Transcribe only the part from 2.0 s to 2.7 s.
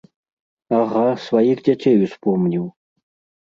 успомніў!